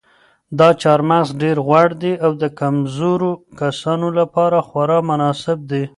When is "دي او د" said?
2.03-2.43